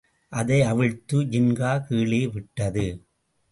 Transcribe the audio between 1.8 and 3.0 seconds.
கீழே விட்டது.